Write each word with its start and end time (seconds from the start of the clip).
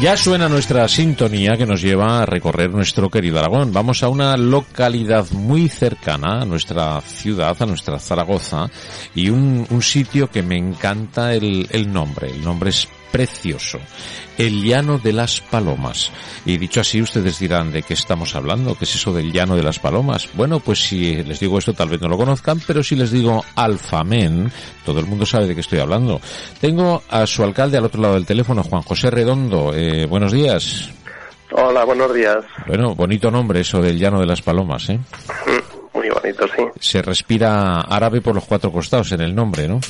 Ya 0.00 0.16
suena 0.16 0.48
nuestra 0.48 0.86
sintonía 0.86 1.56
que 1.56 1.66
nos 1.66 1.82
lleva 1.82 2.22
a 2.22 2.26
recorrer 2.26 2.70
nuestro 2.70 3.10
querido 3.10 3.40
Aragón. 3.40 3.72
Vamos 3.72 4.04
a 4.04 4.08
una 4.08 4.36
localidad 4.36 5.28
muy 5.32 5.68
cercana 5.68 6.42
a 6.42 6.44
nuestra 6.44 7.00
ciudad, 7.00 7.56
a 7.60 7.66
nuestra 7.66 7.98
Zaragoza, 7.98 8.70
y 9.16 9.28
un, 9.28 9.66
un 9.68 9.82
sitio 9.82 10.30
que 10.30 10.44
me 10.44 10.56
encanta 10.56 11.34
el, 11.34 11.66
el 11.70 11.92
nombre. 11.92 12.30
El 12.30 12.44
nombre 12.44 12.70
es 12.70 12.86
precioso. 13.10 13.78
El 14.36 14.62
llano 14.62 14.98
de 14.98 15.12
las 15.12 15.40
palomas. 15.40 16.12
Y 16.46 16.58
dicho 16.58 16.80
así, 16.80 17.02
ustedes 17.02 17.40
dirán 17.40 17.72
de 17.72 17.82
qué 17.82 17.94
estamos 17.94 18.36
hablando, 18.36 18.76
qué 18.76 18.84
es 18.84 18.94
eso 18.94 19.12
del 19.12 19.32
llano 19.32 19.56
de 19.56 19.64
las 19.64 19.80
palomas. 19.80 20.28
Bueno, 20.34 20.60
pues 20.60 20.78
si 20.80 21.16
les 21.24 21.40
digo 21.40 21.58
esto 21.58 21.72
tal 21.72 21.88
vez 21.88 22.00
no 22.00 22.08
lo 22.08 22.16
conozcan, 22.16 22.60
pero 22.64 22.82
si 22.84 22.94
les 22.94 23.10
digo 23.10 23.44
Alfamen, 23.56 24.52
todo 24.84 25.00
el 25.00 25.06
mundo 25.06 25.26
sabe 25.26 25.48
de 25.48 25.54
qué 25.54 25.62
estoy 25.62 25.80
hablando. 25.80 26.20
Tengo 26.60 27.02
a 27.08 27.26
su 27.26 27.42
alcalde 27.42 27.78
al 27.78 27.86
otro 27.86 28.00
lado 28.00 28.14
del 28.14 28.26
teléfono, 28.26 28.62
Juan 28.62 28.82
José 28.82 29.10
Redondo. 29.10 29.72
Eh, 29.74 29.87
buenos 30.08 30.32
días. 30.32 30.90
Hola, 31.52 31.84
buenos 31.84 32.14
días. 32.14 32.44
Bueno, 32.66 32.94
bonito 32.94 33.30
nombre 33.30 33.60
eso 33.60 33.80
del 33.80 33.98
llano 33.98 34.20
de 34.20 34.26
las 34.26 34.42
palomas, 34.42 34.88
¿eh? 34.90 34.98
Muy 35.94 36.08
bonito, 36.10 36.46
sí. 36.54 36.62
Se 36.78 37.02
respira 37.02 37.80
árabe 37.80 38.20
por 38.20 38.34
los 38.34 38.44
cuatro 38.44 38.70
costados 38.70 39.12
en 39.12 39.22
el 39.22 39.34
nombre, 39.34 39.66
¿no? 39.66 39.80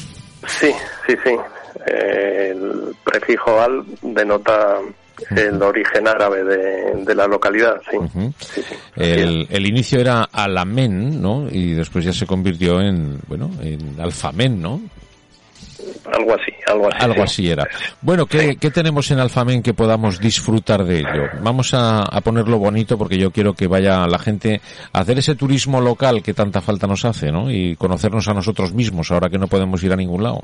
Sí, 0.47 0.73
sí, 1.07 1.15
sí. 1.25 1.37
Eh, 1.87 2.53
el 2.53 2.95
prefijo 3.05 3.61
al 3.61 3.85
denota 4.03 4.79
el 5.35 5.61
origen 5.63 6.07
árabe 6.07 6.45
de, 6.45 7.05
de 7.05 7.15
la 7.15 7.27
localidad, 7.27 7.81
sí. 7.91 7.97
Ujú. 7.97 8.33
Sí, 8.39 8.63
sí. 8.63 8.75
El, 8.97 9.49
el 9.51 9.67
inicio 9.67 10.01
era 10.01 10.23
Alamen, 10.33 11.21
¿no? 11.21 11.49
Y 11.51 11.73
después 11.73 12.05
ya 12.05 12.13
se 12.13 12.27
convirtió 12.27 12.81
en, 12.81 13.19
bueno, 13.27 13.51
en 13.61 14.01
Alfamen, 14.01 14.63
¿no? 14.63 14.81
Algo 16.13 16.35
así, 16.35 16.53
algo 16.67 16.89
así. 16.89 17.05
Algo 17.05 17.15
sí. 17.15 17.23
así 17.23 17.51
era. 17.51 17.69
Bueno, 18.01 18.27
¿qué, 18.27 18.57
qué 18.57 18.71
tenemos 18.71 19.11
en 19.11 19.21
Alfamen 19.21 19.63
que 19.63 19.75
podamos 19.75 20.19
disfrutar 20.19 20.85
de 20.85 21.01
ello? 21.01 21.29
Vamos 21.41 21.75
a, 21.75 22.03
a 22.03 22.21
ponerlo 22.21 22.59
bonito 22.59 22.99
porque 22.99 23.19
yo 23.19 23.31
quiero 23.31 23.55
que 23.55 23.67
vaya 23.67 24.07
la 24.07 24.19
gente 24.19 24.61
a 24.93 25.01
hacer 25.01 25.19
ese 25.19 25.35
turismo 25.35 25.81
local 25.81 26.23
que 26.23 26.35
tanta 26.35 26.61
falta 26.61 26.87
nos 26.87 27.05
hace, 27.05 27.31
¿no? 27.31 27.51
Y 27.51 27.77
conocernos 27.77 28.27
a 28.29 28.35
nosotros 28.35 28.73
mismos 28.73 29.11
ahora 29.11 29.29
que 29.29 29.39
no 29.39 29.47
podemos 29.47 29.83
ir 29.83 29.93
a 29.93 29.97
ningún 29.97 30.23
lado. 30.23 30.43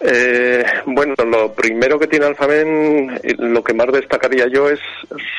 Eh, 0.00 0.62
bueno, 0.86 1.14
lo 1.24 1.52
primero 1.52 1.98
que 1.98 2.06
tiene 2.06 2.26
Alfamen, 2.26 3.18
lo 3.38 3.64
que 3.64 3.72
más 3.72 3.86
destacaría 3.92 4.46
yo 4.46 4.68
es 4.68 4.80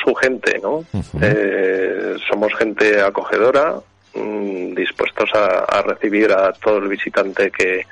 su 0.03 0.15
gente, 0.15 0.59
¿no? 0.61 0.83
Eh, 1.21 2.15
somos 2.29 2.53
gente 2.55 2.99
acogedora, 3.01 3.75
mm, 4.17 4.73
dispuestos 4.75 5.29
a, 5.33 5.65
a 5.65 5.81
recibir 5.81 6.31
a 6.31 6.51
todo 6.53 6.77
el 6.77 6.87
visitante 6.87 7.51
que, 7.51 7.85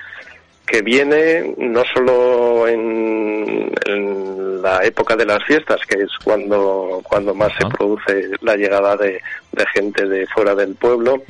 que 0.65 0.81
viene, 0.81 1.53
no 1.57 1.83
solo 1.93 2.67
en, 2.67 3.71
en 3.85 4.61
la 4.61 4.83
época 4.83 5.15
de 5.15 5.25
las 5.25 5.43
fiestas, 5.43 5.79
que 5.87 6.01
es 6.01 6.09
cuando, 6.23 7.01
cuando 7.03 7.35
más 7.35 7.51
se 7.59 7.67
produce 7.67 8.31
la 8.41 8.55
llegada 8.55 8.97
de, 8.97 9.21
de 9.51 9.65
gente 9.73 10.07
de 10.07 10.25
fuera 10.27 10.55
del 10.55 10.75
pueblo, 10.75 11.21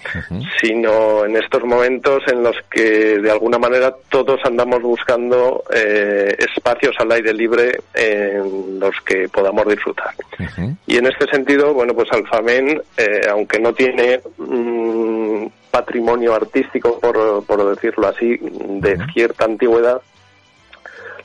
sino 0.61 1.25
en 1.25 1.35
estos 1.35 1.63
momentos 1.63 2.23
en 2.27 2.43
los 2.43 2.55
que 2.71 3.19
de 3.19 3.31
alguna 3.31 3.57
manera 3.57 3.93
todos 4.09 4.39
andamos 4.45 4.81
buscando 4.81 5.63
eh, 5.73 6.35
espacios 6.39 6.95
al 6.99 7.11
aire 7.11 7.33
libre 7.33 7.77
en 7.93 8.54
los 8.87 8.95
que 9.05 9.27
podamos 9.29 9.65
disfrutar. 9.67 10.13
Ujú. 10.39 10.75
Y 10.87 10.97
en 10.97 11.07
este 11.07 11.27
sentido, 11.27 11.73
bueno, 11.73 11.93
pues 11.93 12.11
Alfamen, 12.11 12.81
eh, 12.97 13.21
aunque 13.29 13.59
no 13.59 13.73
tiene 13.73 14.21
mm, 14.37 15.47
patrimonio 15.71 16.33
artístico, 16.33 16.99
por, 16.99 17.43
por 17.45 17.75
decirlo 17.75 18.07
así, 18.07 18.37
de 18.39 18.93
Ujú. 18.95 19.03
cierta 19.13 19.45
antigüedad, 19.45 20.01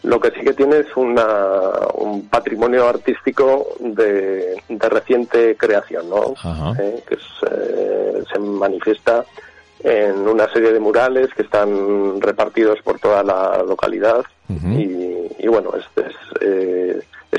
lo 0.02 0.18
que 0.18 0.30
sí 0.30 0.40
que 0.40 0.54
tiene 0.54 0.78
es 0.78 0.96
una, 0.96 1.26
un 1.94 2.26
patrimonio 2.28 2.88
artístico 2.88 3.66
de, 3.80 4.56
de 4.68 4.88
reciente 4.88 5.56
creación, 5.56 6.08
¿no? 6.08 6.34
Eh, 6.78 7.02
que 7.06 7.14
es, 7.16 7.20
eh, 7.50 8.22
se 8.32 8.38
manifiesta 8.38 9.24
en 9.82 10.26
una 10.26 10.50
serie 10.52 10.72
de 10.72 10.80
murales 10.80 11.28
que 11.34 11.42
están 11.42 12.20
repartidos 12.20 12.80
por 12.82 12.98
toda 12.98 13.22
la 13.22 13.62
localidad 13.62 14.22
Ujú. 14.48 14.68
y, 14.72 15.36
y 15.38 15.48
bueno, 15.48 15.70
este 15.76 16.00
es, 16.08 16.16
eh, 16.40 16.79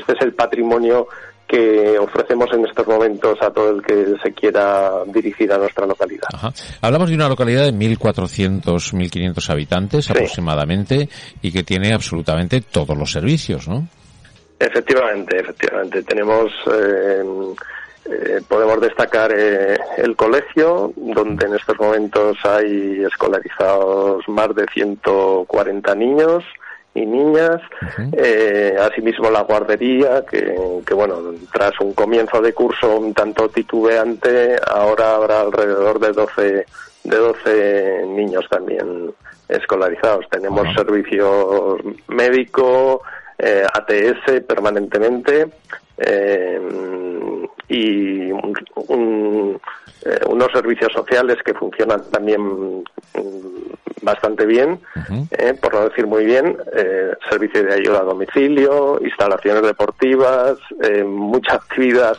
este 0.02 0.12
es 0.14 0.20
el 0.22 0.34
patrimonio 0.34 1.06
que 1.48 1.98
ofrecemos 1.98 2.48
en 2.54 2.64
estos 2.64 2.86
momentos 2.86 3.36
a 3.42 3.50
todo 3.50 3.70
el 3.76 3.82
que 3.82 4.14
se 4.22 4.32
quiera 4.32 4.90
dirigir 5.06 5.52
a 5.52 5.58
nuestra 5.58 5.84
localidad. 5.86 6.28
Ajá. 6.32 6.50
Hablamos 6.80 7.10
de 7.10 7.14
una 7.16 7.28
localidad 7.28 7.64
de 7.64 7.72
1.400, 7.74 8.62
1.500 8.62 9.50
habitantes 9.50 10.04
Sí. 10.06 10.12
aproximadamente 10.12 11.08
y 11.42 11.52
que 11.52 11.62
tiene 11.62 11.92
absolutamente 11.92 12.62
todos 12.62 12.96
los 12.96 13.12
servicios, 13.12 13.68
¿no? 13.68 13.86
Efectivamente, 14.58 15.40
efectivamente. 15.40 16.02
Tenemos, 16.04 16.50
eh, 16.72 17.22
eh, 18.06 18.40
podemos 18.48 18.80
destacar 18.80 19.30
eh, 19.36 19.76
el 19.98 20.16
colegio, 20.16 20.92
donde 20.96 21.46
en 21.46 21.54
estos 21.54 21.78
momentos 21.78 22.38
hay 22.44 23.02
escolarizados 23.04 24.26
más 24.28 24.54
de 24.54 24.64
140 24.72 25.94
niños 25.96 26.44
y 26.94 27.06
niñas. 27.06 27.60
Eh, 28.12 28.76
asimismo 28.80 29.30
la 29.30 29.42
guardería, 29.42 30.24
que, 30.26 30.54
que 30.86 30.94
bueno, 30.94 31.16
tras 31.52 31.72
un 31.80 31.94
comienzo 31.94 32.40
de 32.40 32.52
curso 32.52 32.96
un 32.98 33.14
tanto 33.14 33.48
titubeante, 33.48 34.56
ahora 34.66 35.14
habrá 35.14 35.40
alrededor 35.40 35.98
de 36.00 36.12
12, 36.12 36.66
de 37.04 37.16
12 37.16 38.04
niños 38.08 38.44
también 38.50 39.12
escolarizados. 39.48 40.26
Tenemos 40.30 40.66
Ajá. 40.66 40.74
servicios 40.84 41.78
médico, 42.08 43.02
eh, 43.38 43.64
ATS 43.72 44.40
permanentemente 44.46 45.48
eh, 45.98 46.60
y 47.68 48.30
un- 48.32 48.54
un, 48.88 49.60
eh, 50.04 50.20
unos 50.28 50.48
servicios 50.52 50.92
sociales 50.92 51.36
que 51.44 51.54
funcionan 51.54 52.02
también 52.10 52.84
bastante 54.02 54.44
bien, 54.46 54.80
eh, 55.30 55.54
por 55.60 55.74
no 55.74 55.88
decir 55.88 56.06
muy 56.06 56.24
bien, 56.24 56.56
eh, 56.74 57.12
servicio 57.30 57.62
de 57.62 57.74
ayuda 57.74 58.00
a 58.00 58.04
domicilio, 58.04 58.98
instalaciones 59.00 59.62
deportivas, 59.62 60.58
eh, 60.82 61.04
mucha 61.04 61.54
actividad 61.54 62.16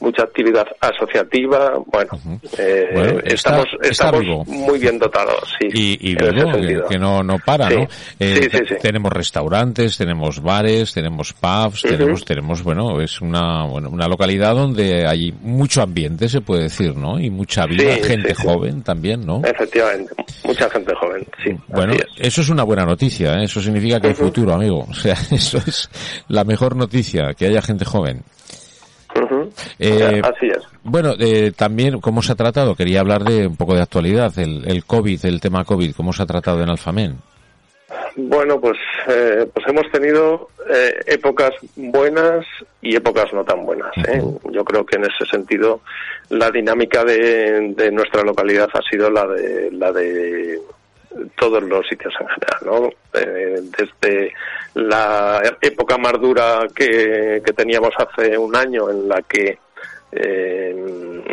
mucha 0.00 0.22
actividad 0.24 0.66
asociativa, 0.80 1.72
bueno, 1.86 2.10
eh, 2.58 2.90
Bueno, 2.92 3.20
está- 3.24 3.60
estamos, 3.62 3.66
estamos 3.82 4.46
muy 4.46 4.78
bien 4.78 4.98
dotados, 4.98 5.54
sí. 5.58 5.68
Y, 5.72 6.14
vivo, 6.14 6.86
que, 6.88 6.98
no, 6.98 7.22
no 7.22 7.38
para, 7.38 7.68
Sí. 7.68 7.76
¿no? 7.76 7.82
Eh, 8.20 8.48
Sí, 8.52 8.58
sí. 8.68 8.74
Tenemos 8.80 9.12
restaurantes, 9.12 9.96
tenemos 9.96 10.40
bares, 10.42 10.92
tenemos 10.92 11.32
pubs, 11.32 11.82
tenemos, 11.82 12.24
tenemos, 12.24 12.62
bueno, 12.62 13.00
es 13.00 13.20
una, 13.20 13.64
bueno, 13.64 13.88
una 13.88 14.06
localidad 14.06 14.54
donde 14.54 15.06
hay 15.06 15.32
mucho 15.42 15.82
ambiente, 15.82 16.28
se 16.28 16.40
puede 16.42 16.64
decir, 16.64 16.94
¿no? 16.96 17.18
Y 17.18 17.30
mucha 17.30 17.66
vida, 17.66 17.94
gente 18.04 18.34
joven 18.34 18.82
también, 18.82 19.24
¿no? 19.26 19.40
Efectivamente, 19.44 20.14
mucha 20.44 20.68
gente 20.70 20.94
joven, 20.94 21.26
sí. 21.42 21.50
Bueno, 21.68 21.94
es. 21.94 22.04
eso 22.18 22.40
es 22.42 22.48
una 22.50 22.62
buena 22.64 22.84
noticia, 22.84 23.34
¿eh? 23.34 23.44
eso 23.44 23.60
significa 23.60 24.00
que 24.00 24.08
hay 24.08 24.14
futuro, 24.14 24.52
amigo. 24.54 24.86
O 24.90 24.94
sea, 24.94 25.14
eso 25.30 25.58
es 25.58 25.88
la 26.28 26.44
mejor 26.44 26.74
noticia, 26.76 27.34
que 27.34 27.46
haya 27.46 27.62
gente 27.62 27.84
joven. 27.84 28.22
Eh, 29.78 30.22
Así 30.22 30.46
es. 30.46 30.62
Bueno, 30.82 31.14
eh, 31.18 31.52
también, 31.56 32.00
¿cómo 32.00 32.22
se 32.22 32.32
ha 32.32 32.36
tratado? 32.36 32.74
Quería 32.74 33.00
hablar 33.00 33.24
de 33.24 33.46
un 33.46 33.56
poco 33.56 33.74
de 33.74 33.82
actualidad, 33.82 34.32
el, 34.38 34.68
el 34.68 34.84
COVID, 34.84 35.24
el 35.24 35.40
tema 35.40 35.64
COVID, 35.64 35.94
¿cómo 35.94 36.12
se 36.12 36.22
ha 36.22 36.26
tratado 36.26 36.62
en 36.62 36.70
Alfamen? 36.70 37.16
Bueno, 38.16 38.58
pues, 38.60 38.78
eh, 39.08 39.46
pues 39.52 39.66
hemos 39.68 39.90
tenido 39.92 40.48
eh, 40.70 41.00
épocas 41.06 41.50
buenas 41.76 42.46
y 42.80 42.96
épocas 42.96 43.32
no 43.32 43.44
tan 43.44 43.64
buenas. 43.64 43.92
¿eh? 44.08 44.22
Yo 44.50 44.64
creo 44.64 44.86
que 44.86 44.96
en 44.96 45.04
ese 45.04 45.26
sentido 45.30 45.80
la 46.30 46.50
dinámica 46.50 47.04
de, 47.04 47.74
de 47.76 47.90
nuestra 47.90 48.22
localidad 48.22 48.68
ha 48.72 48.82
sido 48.90 49.10
la 49.10 49.26
de 49.26 49.70
la 49.70 49.92
de 49.92 50.58
todos 51.38 51.62
los 51.62 51.86
sitios 51.86 52.14
en 52.20 52.26
general, 52.28 52.60
¿no? 52.64 53.20
Eh, 53.20 53.62
la 54.76 55.40
época 55.62 55.96
más 55.96 56.20
dura 56.20 56.66
que, 56.74 57.42
teníamos 57.56 57.94
hace 57.96 58.36
un 58.36 58.54
año, 58.54 58.90
en 58.90 59.08
la 59.08 59.22
que 59.22 59.58
eh, 60.12 61.24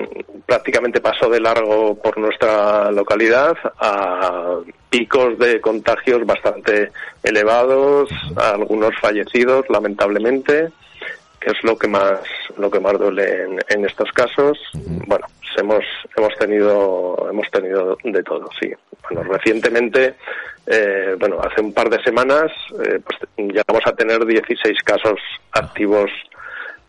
prácticamente 0.45 1.01
pasó 1.01 1.29
de 1.29 1.41
largo 1.41 1.95
por 2.01 2.17
nuestra 2.17 2.89
localidad 2.91 3.57
a 3.79 4.59
picos 4.89 5.37
de 5.39 5.59
contagios 5.59 6.25
bastante 6.25 6.91
elevados, 7.21 8.09
algunos 8.37 8.91
fallecidos, 9.01 9.65
lamentablemente 9.69 10.71
que 11.43 11.51
es 11.51 11.63
lo 11.63 11.77
que 11.77 11.87
más 11.87 12.19
lo 12.57 12.71
que 12.71 12.79
más 12.79 12.97
duele 12.97 13.43
en, 13.67 13.85
estos 13.85 14.09
casos. 14.13 14.57
Bueno, 15.07 15.27
hemos 15.57 15.83
hemos 16.15 16.33
tenido 16.35 17.27
hemos 17.29 17.51
tenido 17.51 17.97
de 18.03 18.23
todo, 18.23 18.49
sí. 18.59 18.71
Bueno, 19.09 19.23
recientemente, 19.23 20.15
eh, 20.65 21.15
bueno, 21.19 21.39
hace 21.41 21.61
un 21.61 21.73
par 21.73 21.89
de 21.89 22.01
semanas, 22.03 22.51
eh, 22.85 22.99
pues 23.05 23.19
llegamos 23.37 23.81
a 23.85 23.93
tener 23.93 24.25
16 24.25 24.81
casos 24.83 25.19
activos 25.51 26.09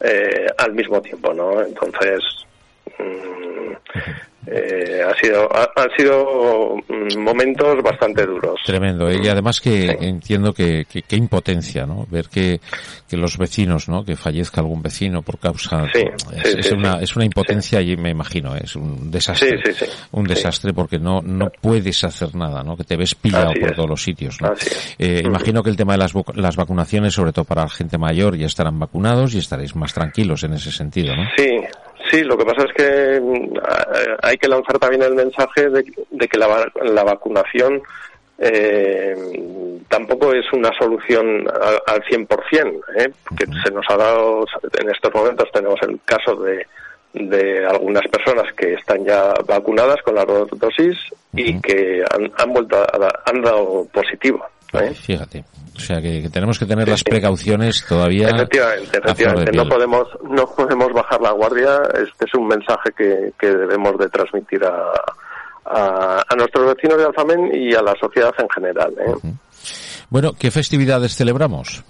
eh, 0.00 0.46
al 0.58 0.72
mismo 0.74 1.00
tiempo, 1.02 1.32
¿no? 1.34 1.60
Entonces, 1.60 2.22
eh, 4.54 5.02
ha 5.02 5.14
sido 5.20 5.48
han 5.52 5.90
sido 5.96 6.76
mm, 6.88 7.18
momentos 7.18 7.82
bastante 7.82 8.24
duros. 8.24 8.60
Tremendo. 8.64 9.10
Y 9.10 9.26
además 9.26 9.60
que 9.60 9.86
entiendo 10.00 10.52
que, 10.52 10.84
que, 10.84 11.16
impotencia 11.16 11.86
no 11.86 12.06
ver 12.08 12.28
que, 12.28 12.60
que 13.08 13.16
los 13.16 13.36
vecinos 13.36 13.88
no 13.88 14.04
que 14.04 14.16
fallezca 14.16 14.60
algún 14.60 14.82
vecino 14.82 15.22
por 15.22 15.38
causa 15.38 15.86
es, 16.32 16.72
una 16.72 17.00
es 17.00 17.16
una 17.16 17.24
impotencia 17.24 17.80
y 17.80 17.96
me 17.96 18.10
imagino 18.10 18.54
¿eh? 18.56 18.60
es 18.64 18.76
un 18.76 19.10
desastre. 19.10 19.60
un 20.12 20.24
desastre 20.24 20.72
porque 20.72 20.98
no 20.98 21.20
no 21.22 21.50
puedes 21.60 22.04
hacer 22.04 22.34
nada 22.34 22.62
no 22.62 22.76
que 22.76 22.84
te 22.84 22.96
ves 22.96 23.14
pillado 23.14 23.52
por 23.60 23.74
todos 23.74 23.88
los 23.88 24.02
sitios 24.02 24.40
¿no? 24.40 24.52
Eh, 24.98 25.22
imagino 25.24 25.62
que 25.62 25.70
el 25.70 25.76
tema 25.76 25.92
de 25.92 25.98
las 25.98 26.12
las 26.34 26.56
vacunaciones 26.56 27.14
sobre 27.14 27.32
todo 27.32 27.44
para 27.44 27.62
la 27.62 27.70
gente 27.70 27.98
mayor 27.98 28.36
ya 28.36 28.46
estarán 28.46 28.78
vacunados 28.78 29.34
y 29.34 29.38
estaréis 29.38 29.74
más 29.76 29.94
tranquilos 29.94 30.42
en 30.44 30.54
ese 30.54 30.70
sentido 30.70 31.14
no 31.16 31.24
sí 31.36 31.48
Sí, 32.14 32.22
lo 32.22 32.38
que 32.38 32.44
pasa 32.44 32.64
es 32.68 32.72
que 32.74 33.20
mm, 33.20 33.58
hay 34.22 34.36
que 34.36 34.46
lanzar 34.46 34.78
también 34.78 35.02
el 35.02 35.16
mensaje 35.16 35.68
de, 35.68 35.82
que 35.82 36.38
la, 36.38 36.70
la 36.84 37.02
vacunación 37.02 37.82
eh, 38.38 39.16
tampoco 39.88 40.32
es 40.32 40.44
una 40.52 40.70
solución 40.78 41.44
al, 41.86 42.04
100%, 42.04 42.80
¿eh? 42.98 43.10
porque 43.28 43.46
se 43.64 43.70
nos 43.72 43.84
ha 43.88 43.96
dado, 43.96 44.46
en 44.80 44.90
estos 44.90 45.12
momentos 45.12 45.50
tenemos 45.52 45.80
el 45.82 45.98
caso 46.04 46.36
de, 46.36 46.64
de 47.14 47.66
algunas 47.66 48.06
personas 48.06 48.52
que 48.52 48.74
están 48.74 49.04
ya 49.04 49.34
vacunadas 49.44 50.00
con 50.04 50.14
dos 50.14 50.48
dosis 50.52 50.96
y 51.32 51.60
que 51.60 52.04
han, 52.12 52.30
han 52.38 52.52
vuelto 52.52 52.76
a, 52.76 53.22
han 53.26 53.42
dado 53.42 53.88
positivo. 53.92 54.46
¿Eh? 54.80 54.94
Fíjate. 54.94 55.44
O 55.76 55.80
sea 55.80 56.00
que, 56.00 56.28
tenemos 56.32 56.58
que 56.58 56.66
tener 56.66 56.88
las 56.88 57.02
precauciones 57.02 57.84
todavía. 57.86 58.28
Efectivamente, 58.28 58.98
efectivamente. 58.98 59.52
No 59.52 59.68
podemos, 59.68 60.08
no 60.22 60.46
podemos 60.46 60.92
bajar 60.92 61.20
la 61.20 61.32
guardia. 61.32 61.82
Este 61.94 62.26
es 62.26 62.34
un 62.34 62.46
mensaje 62.46 62.90
que, 62.96 63.32
debemos 63.40 63.98
de 63.98 64.08
transmitir 64.08 64.64
a, 64.64 64.92
a, 65.64 66.36
nuestros 66.36 66.74
vecinos 66.74 66.98
de 66.98 67.04
Alfamen 67.04 67.50
y 67.54 67.74
a 67.74 67.82
la 67.82 67.94
sociedad 68.00 68.32
en 68.38 68.48
general. 68.50 68.94
¿eh? 68.98 69.32
Bueno, 70.10 70.32
¿qué 70.38 70.50
festividades 70.50 71.16
celebramos? 71.16 71.82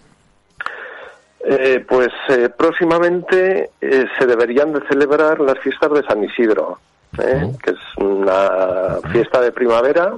Eh, 1.46 1.84
pues 1.86 2.08
eh, 2.30 2.48
próximamente 2.48 3.70
se 3.80 4.26
deberían 4.26 4.72
de 4.72 4.80
celebrar 4.88 5.40
las 5.40 5.58
fiestas 5.58 5.92
de 5.92 6.02
San 6.04 6.24
Isidro, 6.24 6.78
que 7.14 7.70
es 7.70 7.98
una 7.98 8.98
fiesta 9.12 9.42
de 9.42 9.52
primavera 9.52 10.14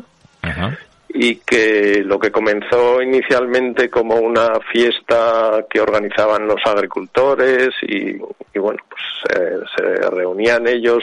y 1.18 1.36
que 1.36 2.02
lo 2.04 2.18
que 2.18 2.30
comenzó 2.30 3.00
inicialmente 3.00 3.88
como 3.88 4.16
una 4.16 4.60
fiesta 4.70 5.64
que 5.68 5.80
organizaban 5.80 6.46
los 6.46 6.60
agricultores 6.66 7.70
y, 7.82 8.18
bueno, 8.58 8.82
pues 8.88 9.64
se 9.74 10.10
reunían 10.10 10.68
ellos, 10.68 11.02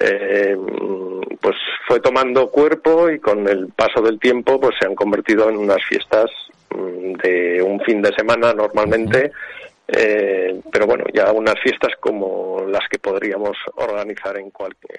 eh, 0.00 0.56
pues 1.40 1.54
fue 1.86 2.00
tomando 2.00 2.50
cuerpo 2.50 3.08
y 3.08 3.20
con 3.20 3.46
el 3.48 3.68
paso 3.68 4.02
del 4.02 4.18
tiempo 4.18 4.60
pues 4.60 4.74
se 4.80 4.86
han 4.86 4.96
convertido 4.96 5.48
en 5.48 5.58
unas 5.58 5.82
fiestas 5.88 6.28
mm, 6.70 7.12
de 7.22 7.62
un 7.62 7.80
fin 7.80 8.02
de 8.02 8.12
semana 8.14 8.52
normalmente. 8.52 9.30
Eh, 9.86 10.60
pero 10.72 10.86
bueno, 10.86 11.04
ya 11.14 11.30
unas 11.30 11.54
fiestas 11.62 11.92
como 12.00 12.64
las 12.68 12.82
que 12.90 12.98
podríamos 12.98 13.56
organizar 13.76 14.36
en 14.36 14.50
cualquier, 14.50 14.98